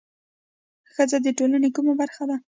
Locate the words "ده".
2.29-2.37